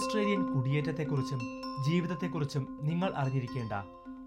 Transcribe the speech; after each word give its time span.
Australian 0.00 0.42
കുടിയേറ്റത്തെക്കുറിച്ചും 0.52 1.40
ജീവിതത്തെക്കുറിച്ചും 1.86 2.78
നിങ്ങൾ 2.82 3.12
അറിഞ്ഞിരിക്കേണ്ട 3.14 3.72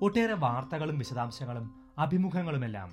ഒട്ടേറെ 0.02 0.34
വാർത്തകളും 0.34 0.98
വിശദാംശങ്ങളും 0.98 1.66
അഭിമുഖങ്ങളുമെല്ലാം 1.98 2.90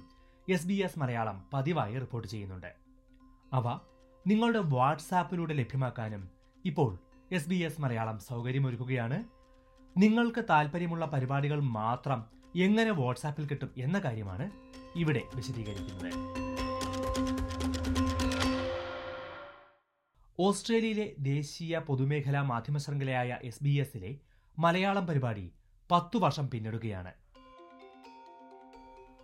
എസ് 0.49 0.67
ബി 0.67 0.75
എസ് 0.75 0.99
മലയാളം 0.99 1.43
പതിവായി 1.53 1.99
റിപ്പോർട്ട് 1.99 2.29
ചെയ്യുന്നുണ്ട്. 2.29 2.71
അവ 3.53 3.79
നിങ്ങളുടെ 4.27 4.59
വാട്സാപ്പിലൂടെ 4.59 5.55
ലഭ്യമാക്കാനും 5.55 6.29
ഇപ്പോൾ 6.65 6.99
എസ് 7.33 7.49
ബി 7.49 7.55
എസ് 7.55 7.81
മലയാളം 7.81 8.19
സൗകര്യമൊരുക്കുകയാണ്. 8.19 9.25
നിങ്ങൾക്ക് 9.97 10.45
താല്പര്യമുള്ള 10.51 11.07
പരിപാടികൾ 11.07 11.61
മാത്രം 11.61 12.25
എങ്ങനെ 12.57 12.91
വാട്സാപ്പിൽ 12.91 13.47
കിട്ടും 13.47 13.71
എന്ന 13.77 13.99
കാര്യമാണ് 13.99 14.51
ഇവിടെ 14.97 15.23
വിശദീകരിക്കുന്നത്. 15.35 16.11
ഓസ്ട്രേലിയയിലെ 20.43 21.15
ദേശീയ 21.19 21.79
പൊതുമേഖലാ 21.79 22.43
മാധ്യമ 22.43 22.79
ശൃംഖലയായ 22.79 23.39
എസ് 23.43 23.65
ബി 23.65 23.71
എസിലെ 23.71 24.19
മലയാളം 24.59 25.07
പരിപാടി 25.07 25.53
പത്തു 25.91 26.19
വർഷം 26.19 26.51
പിന്നിടുകയാണ്. 26.51 27.13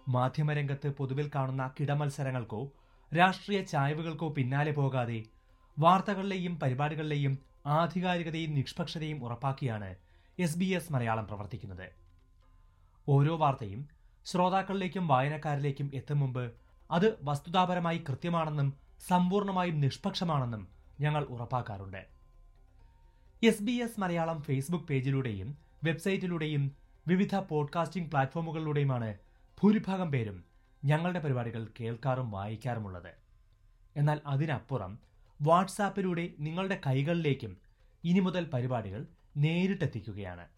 മാധ്യമരംഗത്ത് 0.08 0.88
പൊതുവിൽ 0.88 1.30
കാണുന്ന 1.34 1.70
കിടമത്സരങ്ങൾക്കോ 1.80 2.72
രാഷ്ട്രീയ 3.16 3.62
ചായ്വുകൾക്കോ 3.62 4.28
പിന്നാലെ 4.28 4.72
പോകാതെ 4.72 5.24
വാർത്തകളിലെയും 5.78 6.60
പരിപാടികളിലെയും 6.60 7.38
ആധികാരികതയും 7.66 8.54
നിഷ്പക്ഷതയും 8.54 9.24
ഉറപ്പാക്കിയാണ് 9.24 9.96
എസ് 10.38 10.58
ബി 10.58 10.64
എസ് 10.64 10.92
മലയാളം 10.92 11.26
പ്രവർത്തിക്കുന്നത്. 11.26 11.88
ഓരോ 13.08 13.36
വാർത്തയും 13.36 13.88
ശ്രോതാക്കളിലേക്കും 14.26 15.08
വായനക്കാരിലേക്കും 15.08 15.90
എത്തും 15.94 16.20
മുമ്പ് 16.20 16.44
അത് 16.90 17.18
വസ്തുതാപരമായി 17.22 17.98
കൃത്യമാണെന്നും 17.98 18.70
സമ്പൂർണമായും 19.08 19.80
നിഷ്പക്ഷമാണെന്നും 19.80 20.75
ഞങ്ങൾ 21.00 21.24
ഉറപ്പാക്കാറുണ്ട്. 21.24 22.06
S 23.42 23.62
B 23.62 23.72
S 23.72 24.00
Malayalam 24.00 24.42
Facebook 24.42 24.84
പേജിലൂടെയും 24.84 25.58
വെബ്സൈറ്റിലൂടെയും 25.84 26.72
വിവിധ 27.08 27.34
പോഡ്കാസ്റ്റിംഗ് 27.34 28.10
പ്ലാറ്റ്ഫോമുകളിലൂടെയുമാണ് 28.10 29.14
ഭൂരിഭാഗം 29.62 30.10
പേരും 30.10 30.44
ഞങ്ങളുടെ 30.84 31.18
പരിപാടികൾ 31.18 31.68
കേൾക്കാറും 31.80 32.30
വായിക്കാറുമുള്ളത്. 32.30 33.14
എന്നാൽ 33.96 34.20
അതിനപ്പുറം 34.26 34.98
വാട്സാപ്പിലൂടെ 35.42 36.30
നിങ്ങളുടെ 36.38 36.80
കൈകളിലേക്കും 36.86 37.56
ഇനി 38.04 38.20
മുതൽ 38.20 38.44
പരിപാടികൾ 38.44 39.06
നേരിട്ടെത്തിക്കുകയാണ്. 39.36 40.48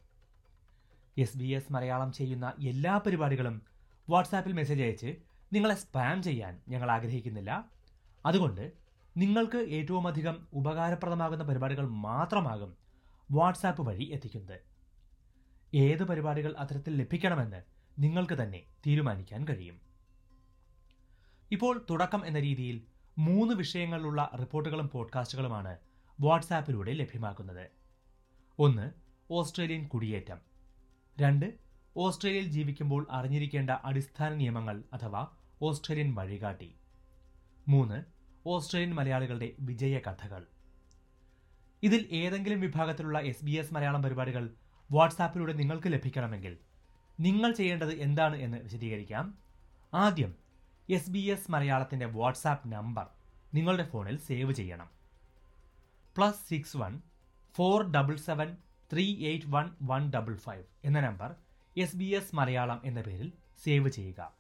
എസ് 1.19 1.39
ബി 1.39 1.45
എസ് 1.45 1.73
മലയാളം 1.73 2.13
ചെയ്യുന്ന 2.13 2.53
എല്ലാ 2.67 2.99
പരിപാടികളും 2.99 3.63
വാട്സാപ്പിൽ 4.11 4.53
മെസ്സേജ് 4.53 4.83
അയച്ച് 4.83 5.17
നിങ്ങളെ 5.53 5.75
സ്പാം 5.75 6.23
ചെയ്യാൻ 6.23 6.61
ഞങ്ങൾ 6.69 6.91
ആഗ്രഹിക്കുന്നില്ല. 6.91 7.65
അതുകൊണ്ട് 8.27 8.73
നിങ്ങൾക്ക് 9.19 9.57
ഏറ്റവും 9.57 10.09
അധികം 10.09 10.49
ഉപകാരപ്രദമാകുന്ന 10.53 11.45
പരിപാടികൾ 11.45 11.89
മാത്രമാകും 11.89 12.77
വാട്സാപ്പ് 13.31 13.83
വഴി 13.83 14.05
എത്തിക്കുന്നത്. 14.05 14.61
ഏത് 15.75 16.05
പരിപാടികൾ 16.05 16.55
അത്തരത്തിൽ 16.59 16.97
ലഭിക്കണമെന്ന് 16.97 17.63
നിങ്ങൾക്ക് 17.99 18.43
തന്നെ 18.43 18.63
തീരുമാനിക്കാൻ 18.87 19.49
കഴിയും. 19.49 19.81
ഇപ്പോൾ 21.53 21.87
തുടക്കം 21.91 22.27
എന്ന 22.27 22.41
രീതിയിൽ 22.41 22.83
മൂന്ന് 23.19 23.55
വിഷയങ്ങളിലുള്ള 23.55 24.31
റിപ്പോർട്ടുകളും 24.41 24.91
പോഡ്കാസ്റ്റുകളുമാണ് 24.93 25.77
വാട്സാപ്പിലൂടെ 26.21 26.93
ലഭ്യമാക്കുന്നത് 26.93 27.71
ഒന്ന് 28.59 28.91
ഓസ്ട്രേലിയൻ 29.31 29.87
കുടിയേറ്റം. 29.87 30.39
രണ്ട് 31.21 31.55
ഓസ്ട്രേലിയയിൽ 31.97 32.47
ജീവിക്കുമ്പോൾ 32.47 33.07
അറിഞ്ഞിരിക്കേണ്ട 33.11 33.71
അടിസ്ഥാന 33.71 34.35
നിയമങ്ങൾ 34.35 34.85
അഥവാ 34.93 35.27
ഓസ്ട്രേലിയൻ 35.63 36.15
വഴികാട്ടി. 36.15 36.75
മൂന്ന് 37.69 38.18
ഓസ്ട്രേലിയൻ 38.51 38.95
മലയാളികളുടെ 38.95 39.49
വിജയ 39.61 39.99
കഥകൾ 39.99 40.43
ഇതിൽ 41.83 42.09
ഏതെങ്കിലും 42.13 42.61
വിഭാഗത്തിലുള്ള 42.61 43.19
എസ് 43.21 43.45
ബി 43.45 43.51
എസ് 43.51 43.75
മലയാളം 43.75 44.03
പരിപാടികൾ 44.03 44.45
വാട്സാപ്പിലൂടെ 44.93 45.53
നിങ്ങൾക്ക് 45.53 45.93
ലഭിക്കണമെങ്കിൽ 45.93 46.55
നിങ്ങൾ 47.21 47.51
ചെയ്യേണ്ടത് 47.53 47.93
എന്താണ് 47.93 48.37
എന്ന് 48.37 48.59
വിശദീകരിക്കാം. 48.59 49.39
ആദ്യം 49.95 50.33
എസ് 50.91 51.11
ബി 51.11 51.19
എസ് 51.19 51.51
മലയാളത്തിന്റെ 51.51 52.07
വാട്സാപ്പ് 52.07 52.73
നമ്പർ 52.73 53.07
നിങ്ങളുടെ 53.55 53.83
ഫോണിൽ 53.83 54.17
സേവ് 54.19 54.53
ചെയ്യണം. 54.53 54.89
Plus 56.17 56.49
six 56.49 56.77
one 56.77 57.03
four 57.57 57.91
double 57.91 58.17
seven 58.17 58.57
three 58.93 59.27
eight 59.27 59.47
one 59.49 59.77
one 59.83 60.11
double 60.11 60.37
five 60.37 60.65
എന്ന 60.85 61.01
number 61.01 61.35
S 61.77 61.97
B 61.97 62.05
S 62.05 62.35
Malayalam 62.35 62.81
എന്ന 62.85 63.01
പേരിൽ 63.01 63.33
സേവ് 63.65 63.89
ചെയ്യുക. 63.89 64.33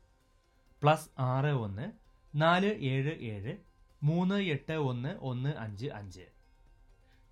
പ്ലസ് 0.83 1.09
ആറ് 1.19 1.53
ഒന്ന് 1.67 1.87
നാല് 2.35 2.71
ഏഴ് 2.93 3.15
ഏഴ് 3.33 3.68
മൂന്ന് 4.03 4.43
എട്ട് 4.43 4.73
ഒന്ന് 4.73 5.17
ഒന്ന് 5.21 5.57
അഞ്ച് 5.57 5.87
അഞ്ച്. 5.87 6.27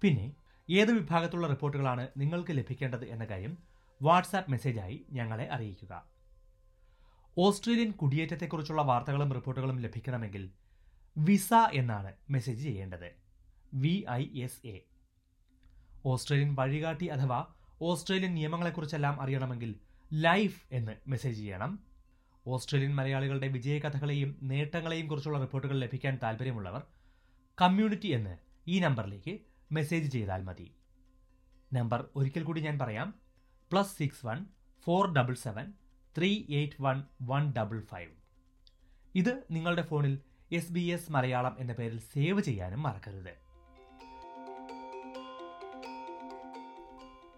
പിന്നെ 0.00 0.34
ഏത് 0.70 0.92
വിഭാഗത്തുള്ള 0.92 1.46
റിപ്പോർട്ടുകളാണ് 1.46 2.08
നിങ്ങൾക്ക് 2.16 2.50
ലഭിക്കേണ്ടത് 2.50 3.04
എന്ന 3.04 3.24
കാര്യം 3.24 3.58
വാട്സാപ്പ് 4.02 4.50
മെസ്സേജായി 4.50 5.06
ഞങ്ങളെ 5.10 5.50
അറിയിക്കുക. 5.50 6.06
ഓസ്ട്രേലിയൻ 7.38 7.90
കുടിയേറ്റത്തെക്കുറിച്ചുള്ള 7.90 8.82
വാർത്തകളും 8.82 9.32
റിപ്പോർട്ടുകളും 9.32 9.78
ലഭിക്കണമെങ്കിൽ 9.80 10.50
വിസ 11.16 11.54
എന്നാണ് 11.72 12.12
മെസ്സേജ് 12.30 12.62
ചെയ്യേണ്ടത്. 12.62 13.12
V 13.74 14.04
I 14.10 14.42
S 14.42 14.66
A. 14.66 14.80
Australian 16.06 16.54
വഴികാട്ടി 16.54 17.06
അഥവാ 17.06 17.46
ഓസ്ട്രേലിയൻ 17.82 18.34
നിയമങ്ങളെക്കുറിച്ചെല്ലാം 18.34 19.20
അറിയണമെങ്കിൽ 19.20 19.74
ലൈഫ് 20.12 20.62
എന്ന് 20.72 20.96
മെസ്സേജ് 21.06 21.38
ചെയ്യണം. 21.38 21.85
ഓസ്ട്രേലിയൻ 22.46 22.94
മലയാളികളുടെ 22.94 23.48
വിജയകഥകളെയും 23.48 24.38
നേട്ടങ്ങളെയും 24.42 25.06
കുറിച്ചുള്ള 25.08 25.38
റിപ്പോർട്ടുകൾ 25.38 25.78
ലഭിക്കാൻ 25.78 26.18
താല്പര്യമുള്ളവർ 26.22 26.82
കമ്മ്യൂണിറ്റി 27.60 28.06
എന്ന് 28.06 28.36
ഈ 28.66 28.80
നമ്പറിലേക്ക് 28.80 29.38
മെസ്സേജ് 29.72 30.12
ചെയ്താൽ 30.12 30.42
മതി. 30.42 30.72
നമ്പർ 31.72 32.04
ഒരിക്കൽ 32.16 32.42
കൂടി 32.42 32.60
ഞാൻ 32.60 32.78
പറയാം. 32.78 33.14
Plus 33.72 33.98
six 33.98 34.26
one 34.26 34.46
four 34.84 35.14
double 35.14 35.34
seven 35.34 35.72
three 36.18 36.44
eight 36.50 36.82
one 36.82 37.04
one 37.22 37.52
double 37.58 37.80
five. 37.80 38.10
ഇത് 39.14 39.42
നിങ്ങളുടെ 39.50 39.82
ഫോണിൽ 39.82 40.18
എസ് 40.52 40.72
ബി 40.72 40.80
എസ് 40.80 41.12
മലയാളം 41.12 41.56
എന്ന 41.58 41.72
പേരിൽ 41.72 41.98
സേവ് 41.98 42.42
ചെയ്യാനും 42.42 42.82
മറക്കരുത്. 42.82 43.34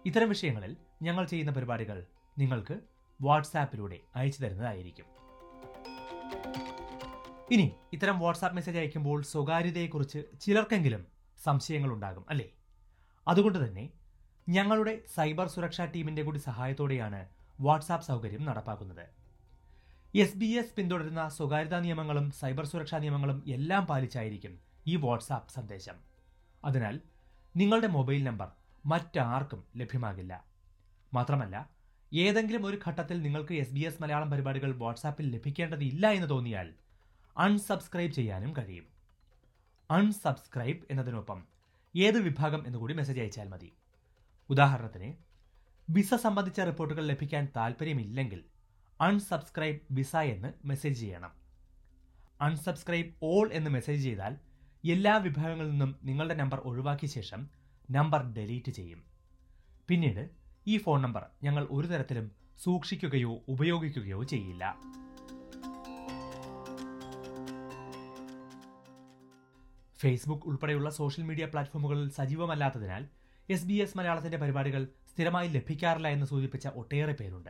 ഇത്തരം 0.05 0.29
വിഷയങ്ങളിൽ 0.29 0.77
ഞങ്ങൾ 1.01 1.25
ചെയ്യുന്ന 1.25 1.51
പരിപാടികൾ 1.51 2.05
നിങ്ങൾക്ക് 2.37 2.79
വാട്സാപ്പിലൂടെ 3.21 3.99
അയച്ചു 4.15 4.43
തരുന്നതായിരിക്കും. 4.43 5.05
ഇനി 7.51 7.71
ഇത്തരം 7.93 8.19
വാട്സാപ്പ് 8.19 8.55
മെസ്സേജ് 8.55 8.77
അയക്കുമ്പോൾ 8.77 9.21
സ്വകാര്യതയെക്കുറിച്ച് 9.21 10.23
ചിലർക്കെങ്കിലും 10.41 11.07
സംശയങ്ങൾ 11.43 11.89
ഉണ്ടാകും 11.93 12.25
അല്ലേ? 12.29 12.49
അതുകൊണ്ട് 13.27 13.67
തന്നെ 13.67 13.89
ഞങ്ങളുടെ 14.49 14.99
സൈബർ 15.15 15.47
സുരക്ഷാ 15.47 15.85
ടീമിന്റെ 15.85 16.23
കൂടി 16.23 16.39
സഹായത്തോടെയാണ് 16.39 17.29
വാട്സാപ്പ് 17.59 18.05
സൗകര്യം 18.05 18.45
നടപ്പാക്കുന്നത്. 18.45 19.05
എസ് 20.15 20.37
ബി 20.37 20.45
എസ് 20.45 20.73
പിന്തുടരുന്ന 20.73 21.29
സ്വകാര്യതാ 21.29 21.79
നിയമങ്ങളും 21.79 22.31
സൈബർ 22.31 22.65
സുരക്ഷാ 22.65 22.97
നിയമങ്ങളും 22.97 23.43
എല്ലാം 23.47 23.85
പാലിച്ചായിരിക്കും 23.85 24.59
ഈ 24.87 24.95
വാട്സാപ്പ് 24.95 25.51
സന്ദേശം. 25.51 25.97
അതിനാൽ 26.65 26.99
നിങ്ങളുടെ 27.55 27.87
മൊബൈൽ 27.87 28.23
നമ്പർ 28.23 28.47
മറ്റാർക്കും 28.85 29.63
ലഭ്യമാകില്ല. 29.75 30.45
മാത്രമല്ല 31.13 31.78
ഏതെങ്കിലും 32.13 32.65
ഒരു 32.65 32.79
ഘട്ടത്തിൽ 32.87 33.21
നിങ്ങൾക്ക് 33.21 33.53
എസ് 33.53 33.73
ബി 33.73 33.79
എസ് 33.79 34.01
മലയാളം 34.01 34.29
പരിപാടികൾ 34.29 34.75
വാട്സാപ്പിൽ 34.75 35.31
ലഭിക്കേണ്ടതില്ല 35.31 36.07
എന്ന് 36.07 36.29
തോന്നിയാൽ 36.29 36.73
അൺസബ്സ്ക്രൈബ് 37.37 38.11
ചെയ്യാനും 38.11 38.53
കഴിയും. 38.57 38.85
അൺസബ്സ്ക്രൈബ് 39.91 40.79
എന്നതിനൊപ്പം 40.91 41.43
ഏത് 41.95 42.19
വിഭാഗം 42.21 42.67
എന്നുകൂടി 42.67 42.93
മെസ്സേജ് 42.93 43.19
അയച്ചാൽ 43.19 43.47
മതി. 43.47 43.73
ഉദാഹരണത്തിന് 44.49 45.13
വിസ 45.89 46.13
സംബന്ധിച്ച 46.13 46.59
റിപ്പോർട്ടുകൾ 46.59 47.05
ലഭിക്കാൻ 47.05 47.47
താല്പര്യമില്ലെങ്കിൽ 47.55 48.43
അൺസബ്സ്ക്രൈബ് 49.01 49.79
വിസ 49.91 50.15
എന്ന് 50.15 50.53
മെസ്സേജ് 50.65 50.99
ചെയ്യണം. 50.99 51.31
അൺസബ്സ്ക്രൈബ് 52.41 53.13
ഓൾ 53.23 53.49
എന്ന് 53.53 53.69
മെസ്സേജ് 53.69 54.03
ചെയ്താൽ 54.03 54.35
എല്ലാ 54.91 55.17
വിഭാഗങ്ങളിൽ 55.17 55.69
നിന്നും 55.69 55.99
നിങ്ങളുടെ 56.03 56.33
നമ്പർ 56.33 56.59
ഒഴിവാക്കിയ 56.59 57.09
ശേഷം 57.09 57.49
നമ്പർ 57.91 58.33
ഡിലീറ്റ് 58.33 58.71
ചെയ്യും. 58.71 59.03
പിന്നീട് 59.87 60.38
ഈ 60.69 60.77
ഫോൺ 60.77 61.01
നമ്പർ 61.01 61.25
ഞങ്ങൾ 61.43 61.67
ഒരു 61.71 61.87
തരത്തിലും 61.87 62.31
സൂക്ഷിക്കുകയോ 62.63 63.39
ഉപയോഗിക്കുകയോ 63.47 64.23
ചെയ്യില്ല. 64.23 64.77
ഫേസ്ബുക്ക് 69.97 70.47
ഉൾപ്പെടെയുള്ള 70.47 70.89
സോഷ്യൽ 70.89 71.25
മീഡിയ 71.25 71.45
പ്ലാറ്റ്ഫോമുകളിൽ 71.45 72.11
സജീവമല്ലാത്തതിനാൽ 72.11 73.07
എസ് 73.49 73.65
ബി 73.65 73.73
എസ് 73.73 73.97
മലയാളത്തിന്റെ 73.97 74.37
പരിപാടികൾ 74.37 74.87
സ്ഥിരമായി 75.13 75.47
ലഭിക്കാറില്ല 75.47 76.07
എന്ന് 76.07 76.25
സൂചിപ്പിച്ച 76.25 76.67
ഒട്ടേറെ 76.67 77.13
പേരുണ്ട്. 77.13 77.49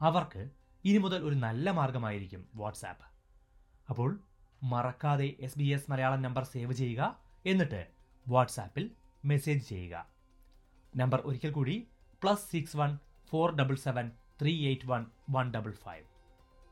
അവർക്ക് 0.00 0.50
ഇനി 0.84 0.98
മുതൽ 0.98 1.16
ഒരു 1.16 1.34
നല്ല 1.34 1.70
മാർഗമായിരിക്കും 1.70 2.48
വാട്സാപ്പ്. 2.54 3.04
അപ്പോൾ 3.88 4.20
മറക്കാതെ 4.62 5.36
S 5.40 5.58
B 5.58 5.64
S 5.64 5.90
Malayalam 5.90 6.22
number 6.22 6.44
save 6.44 6.72
ചെയ്യുക 6.72 7.18
എന്നിട്ട് 7.46 7.86
വാട്സാപ്പിൽ 8.28 8.90
മെസ്സേജ് 9.24 9.68
ചെയ്യുക. 9.68 10.06
നമ്പർ 10.96 11.22
ഒരിക്കൽ 11.24 11.50
കൂടി 11.50 11.88
plus 12.22 12.46
six 12.50 12.76
one 12.76 12.90
four 13.32 13.50
double 13.52 13.76
seven 13.84 14.06
three 14.40 14.52
eight 14.66 14.88
one 14.88 15.02
one 15.30 15.46
double 15.50 15.72
five 15.84 16.04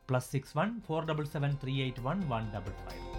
plus 0.09 0.31
six 0.31 0.57
one 0.59 0.69
four 0.81 1.03
double 1.05 1.27
seven 1.27 1.53
three 1.63 1.75
eight 1.83 2.03
one 2.03 2.21
one 2.29 2.45
double 2.55 2.75
five 2.85 3.10